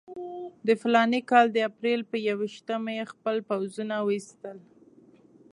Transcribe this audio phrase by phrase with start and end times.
[0.67, 4.57] د فلاني کال د اپرېل پر یوویشتمه یې خپل پوځونه وایستل.